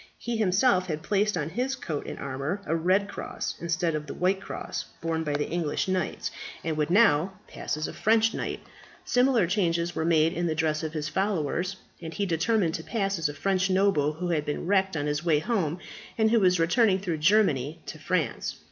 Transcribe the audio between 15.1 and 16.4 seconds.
way home, and who